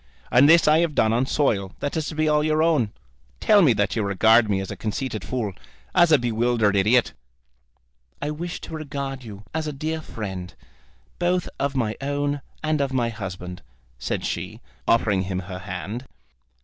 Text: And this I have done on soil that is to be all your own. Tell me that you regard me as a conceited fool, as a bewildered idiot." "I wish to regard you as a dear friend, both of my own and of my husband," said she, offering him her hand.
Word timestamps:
And 0.31 0.49
this 0.49 0.67
I 0.67 0.79
have 0.79 0.95
done 0.95 1.13
on 1.13 1.27
soil 1.27 1.73
that 1.79 1.95
is 1.95 2.07
to 2.07 2.15
be 2.15 2.27
all 2.27 2.43
your 2.43 2.63
own. 2.63 2.91
Tell 3.39 3.61
me 3.61 3.71
that 3.73 3.95
you 3.95 4.01
regard 4.01 4.49
me 4.49 4.59
as 4.59 4.71
a 4.71 4.75
conceited 4.75 5.23
fool, 5.23 5.53
as 5.93 6.11
a 6.11 6.17
bewildered 6.17 6.75
idiot." 6.75 7.13
"I 8.19 8.31
wish 8.31 8.59
to 8.61 8.73
regard 8.73 9.23
you 9.23 9.43
as 9.53 9.67
a 9.67 9.71
dear 9.71 10.01
friend, 10.01 10.55
both 11.19 11.47
of 11.59 11.75
my 11.75 11.97
own 12.01 12.41
and 12.63 12.81
of 12.81 12.91
my 12.91 13.09
husband," 13.09 13.61
said 13.99 14.25
she, 14.25 14.59
offering 14.87 15.21
him 15.25 15.41
her 15.41 15.59
hand. 15.59 16.07